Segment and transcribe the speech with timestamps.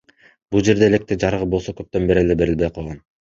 [0.55, 2.99] Бул жерде электр жарыгы болсо көптөн бери эле берилбей калган.